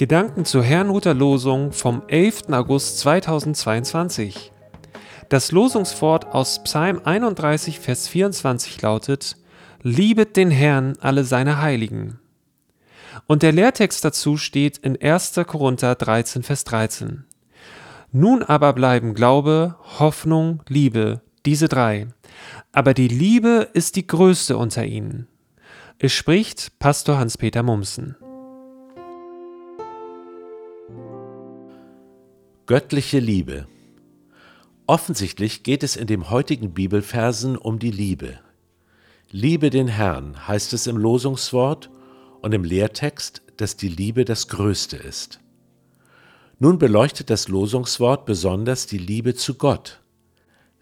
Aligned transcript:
Gedanken 0.00 0.46
zur 0.46 0.62
Herrnhuter 0.62 1.12
Losung 1.12 1.72
vom 1.72 2.00
11. 2.08 2.44
August 2.52 3.00
2022. 3.00 4.50
Das 5.28 5.52
Losungswort 5.52 6.32
aus 6.32 6.64
Psalm 6.64 7.02
31, 7.04 7.80
Vers 7.80 8.08
24 8.08 8.80
lautet: 8.80 9.36
Liebet 9.82 10.38
den 10.38 10.50
Herrn 10.50 10.94
alle 11.00 11.24
seine 11.24 11.60
Heiligen. 11.60 12.18
Und 13.26 13.42
der 13.42 13.52
Lehrtext 13.52 14.02
dazu 14.02 14.38
steht 14.38 14.78
in 14.78 14.98
1. 14.98 15.38
Korinther 15.46 15.96
13, 15.96 16.44
Vers 16.44 16.64
13. 16.64 17.26
Nun 18.10 18.42
aber 18.42 18.72
bleiben 18.72 19.12
Glaube, 19.12 19.76
Hoffnung, 19.98 20.62
Liebe, 20.66 21.20
diese 21.44 21.68
drei. 21.68 22.06
Aber 22.72 22.94
die 22.94 23.08
Liebe 23.08 23.68
ist 23.74 23.96
die 23.96 24.06
größte 24.06 24.56
unter 24.56 24.82
ihnen. 24.82 25.26
Es 25.98 26.14
spricht 26.14 26.78
Pastor 26.78 27.18
Hans-Peter 27.18 27.62
Mumsen. 27.62 28.16
Göttliche 32.70 33.18
Liebe. 33.18 33.66
Offensichtlich 34.86 35.64
geht 35.64 35.82
es 35.82 35.96
in 35.96 36.06
dem 36.06 36.30
heutigen 36.30 36.72
Bibelversen 36.72 37.56
um 37.56 37.80
die 37.80 37.90
Liebe. 37.90 38.38
Liebe 39.28 39.70
den 39.70 39.88
Herrn 39.88 40.46
heißt 40.46 40.72
es 40.72 40.86
im 40.86 40.96
Losungswort 40.96 41.90
und 42.42 42.52
im 42.52 42.62
Lehrtext, 42.62 43.42
dass 43.56 43.76
die 43.76 43.88
Liebe 43.88 44.24
das 44.24 44.46
Größte 44.46 44.96
ist. 44.96 45.40
Nun 46.60 46.78
beleuchtet 46.78 47.28
das 47.28 47.48
Losungswort 47.48 48.24
besonders 48.24 48.86
die 48.86 48.98
Liebe 48.98 49.34
zu 49.34 49.54
Gott. 49.54 50.00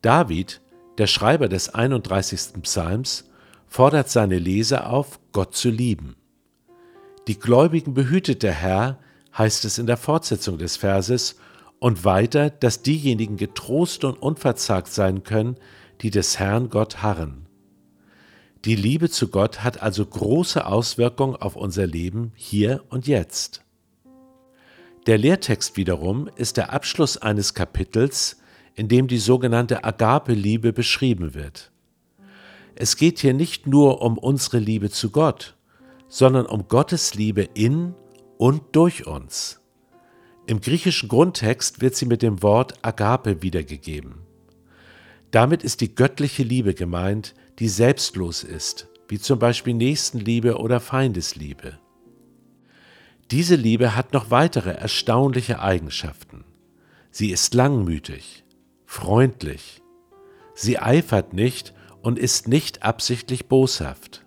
David, 0.00 0.62
der 0.96 1.06
Schreiber 1.06 1.50
des 1.50 1.68
31. 1.68 2.62
Psalms, 2.62 3.28
fordert 3.66 4.08
seine 4.08 4.38
Leser 4.38 4.88
auf, 4.88 5.20
Gott 5.32 5.54
zu 5.54 5.68
lieben. 5.68 6.16
Die 7.28 7.38
Gläubigen 7.38 7.92
behütet 7.92 8.42
der 8.42 8.54
Herr, 8.54 8.98
heißt 9.36 9.66
es 9.66 9.76
in 9.76 9.86
der 9.86 9.98
Fortsetzung 9.98 10.56
des 10.56 10.78
Verses, 10.78 11.36
und 11.78 12.04
weiter, 12.04 12.50
dass 12.50 12.82
diejenigen 12.82 13.36
getrost 13.36 14.04
und 14.04 14.20
unverzagt 14.20 14.88
sein 14.88 15.22
können, 15.22 15.56
die 16.00 16.10
des 16.10 16.38
Herrn 16.38 16.70
Gott 16.70 17.02
harren. 17.02 17.46
Die 18.64 18.76
Liebe 18.76 19.10
zu 19.10 19.28
Gott 19.28 19.62
hat 19.62 19.82
also 19.82 20.06
große 20.06 20.66
Auswirkungen 20.66 21.36
auf 21.36 21.54
unser 21.54 21.86
Leben 21.86 22.32
hier 22.34 22.82
und 22.88 23.06
jetzt. 23.06 23.62
Der 25.06 25.18
Lehrtext 25.18 25.76
wiederum 25.76 26.30
ist 26.36 26.56
der 26.56 26.72
Abschluss 26.72 27.18
eines 27.18 27.52
Kapitels, 27.52 28.38
in 28.74 28.88
dem 28.88 29.06
die 29.06 29.18
sogenannte 29.18 29.84
Agape-Liebe 29.84 30.72
beschrieben 30.72 31.34
wird. 31.34 31.72
Es 32.74 32.96
geht 32.96 33.18
hier 33.18 33.34
nicht 33.34 33.66
nur 33.66 34.00
um 34.00 34.16
unsere 34.16 34.58
Liebe 34.58 34.90
zu 34.90 35.10
Gott, 35.10 35.56
sondern 36.08 36.46
um 36.46 36.68
Gottes 36.68 37.14
Liebe 37.14 37.42
in 37.42 37.94
und 38.38 38.62
durch 38.72 39.06
uns. 39.06 39.60
Im 40.46 40.60
griechischen 40.60 41.08
Grundtext 41.08 41.80
wird 41.80 41.94
sie 41.94 42.04
mit 42.04 42.20
dem 42.20 42.42
Wort 42.42 42.74
Agape 42.82 43.40
wiedergegeben. 43.40 44.26
Damit 45.30 45.62
ist 45.62 45.80
die 45.80 45.94
göttliche 45.94 46.42
Liebe 46.42 46.74
gemeint, 46.74 47.34
die 47.58 47.68
selbstlos 47.68 48.44
ist, 48.44 48.88
wie 49.08 49.18
zum 49.18 49.38
Beispiel 49.38 49.72
Nächstenliebe 49.72 50.58
oder 50.58 50.80
Feindesliebe. 50.80 51.78
Diese 53.30 53.56
Liebe 53.56 53.96
hat 53.96 54.12
noch 54.12 54.30
weitere 54.30 54.70
erstaunliche 54.70 55.60
Eigenschaften. 55.60 56.44
Sie 57.10 57.30
ist 57.30 57.54
langmütig, 57.54 58.44
freundlich. 58.84 59.80
Sie 60.54 60.78
eifert 60.78 61.32
nicht 61.32 61.72
und 62.02 62.18
ist 62.18 62.48
nicht 62.48 62.82
absichtlich 62.82 63.48
boshaft. 63.48 64.26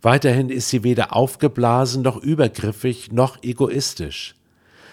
Weiterhin 0.00 0.48
ist 0.48 0.70
sie 0.70 0.84
weder 0.84 1.14
aufgeblasen 1.14 2.02
noch 2.02 2.16
übergriffig 2.16 3.12
noch 3.12 3.42
egoistisch. 3.42 4.36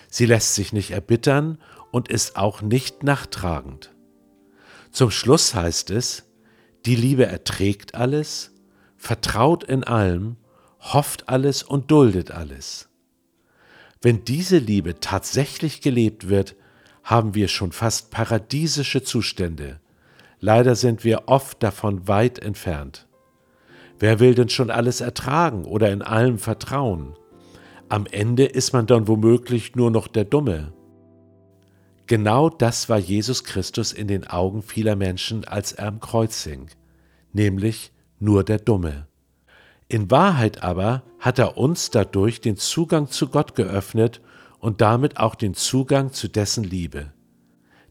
Sie 0.10 0.26
lässt 0.26 0.56
sich 0.56 0.74
nicht 0.74 0.92
erbittern 0.92 1.60
und 1.92 2.10
ist 2.10 2.36
auch 2.36 2.62
nicht 2.62 3.04
nachtragend. 3.04 3.92
Zum 4.92 5.12
Schluss 5.12 5.54
heißt 5.54 5.92
es, 5.92 6.24
die 6.86 6.96
Liebe 6.96 7.26
erträgt 7.26 7.96
alles, 7.96 8.52
vertraut 8.98 9.64
in 9.64 9.84
allem, 9.84 10.38
hofft 10.80 11.30
alles 11.30 11.64
und 11.64 11.92
duldet 11.92 12.32
alles. 12.32 12.90
Wenn 14.02 14.24
diese 14.24 14.58
Liebe 14.58 15.00
tatsächlich 15.00 15.82
gelebt 15.82 16.30
wird, 16.30 16.56
haben 17.04 17.36
wir 17.36 17.48
schon 17.48 17.72
fast 17.72 18.12
paradiesische 18.12 19.04
Zustände. 19.04 19.80
Leider 20.40 20.76
sind 20.76 21.04
wir 21.04 21.24
oft 21.28 21.62
davon 21.62 22.08
weit 22.08 22.40
entfernt. 22.40 23.08
Wer 24.00 24.22
will 24.22 24.36
denn 24.36 24.50
schon 24.50 24.72
alles 24.72 25.02
ertragen 25.02 25.66
oder 25.66 25.92
in 25.92 26.02
allem 26.02 26.40
vertrauen? 26.40 27.16
Am 27.90 28.06
Ende 28.06 28.46
ist 28.46 28.72
man 28.72 28.86
dann 28.86 29.08
womöglich 29.08 29.76
nur 29.76 29.90
noch 29.90 30.08
der 30.08 30.24
Dumme. 30.24 30.74
Genau 32.06 32.48
das 32.48 32.88
war 32.88 33.00
Jesus 33.00 33.44
Christus 33.44 33.94
in 33.94 34.08
den 34.08 34.28
Augen 34.28 34.62
vieler 34.62 34.96
Menschen, 34.96 35.44
als 35.44 35.72
er 35.72 35.88
am 35.88 36.00
Kreuz 36.00 36.44
hing, 36.44 36.70
nämlich 37.34 37.92
nur 38.20 38.44
der 38.44 38.60
Dumme. 38.60 39.08
In 39.88 40.12
Wahrheit 40.12 40.62
aber 40.62 41.02
hat 41.18 41.40
er 41.40 41.58
uns 41.58 41.90
dadurch 41.90 42.42
den 42.42 42.58
Zugang 42.58 43.08
zu 43.08 43.28
Gott 43.28 43.56
geöffnet 43.56 44.22
und 44.60 44.82
damit 44.82 45.18
auch 45.18 45.34
den 45.34 45.56
Zugang 45.56 46.14
zu 46.14 46.28
dessen 46.28 46.64
Liebe. 46.64 47.12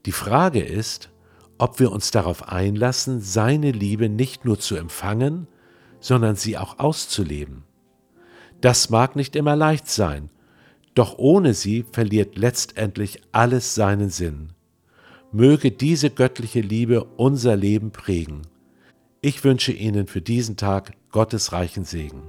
Die 0.06 0.12
Frage 0.12 0.60
ist, 0.60 1.10
ob 1.58 1.80
wir 1.80 1.90
uns 1.90 2.12
darauf 2.12 2.48
einlassen, 2.48 3.20
seine 3.20 3.72
Liebe 3.72 4.08
nicht 4.08 4.44
nur 4.44 4.60
zu 4.60 4.76
empfangen, 4.76 5.48
sondern 5.98 6.36
sie 6.36 6.56
auch 6.56 6.78
auszuleben. 6.78 7.64
Das 8.60 8.90
mag 8.90 9.16
nicht 9.16 9.36
immer 9.36 9.56
leicht 9.56 9.88
sein, 9.88 10.30
doch 10.94 11.16
ohne 11.18 11.54
sie 11.54 11.84
verliert 11.92 12.36
letztendlich 12.36 13.22
alles 13.32 13.74
seinen 13.74 14.10
Sinn. 14.10 14.52
Möge 15.30 15.70
diese 15.70 16.10
göttliche 16.10 16.60
Liebe 16.60 17.04
unser 17.16 17.56
Leben 17.56 17.92
prägen. 17.92 18.42
Ich 19.20 19.44
wünsche 19.44 19.72
Ihnen 19.72 20.06
für 20.06 20.22
diesen 20.22 20.56
Tag 20.56 20.92
Gottes 21.10 21.52
reichen 21.52 21.84
Segen. 21.84 22.22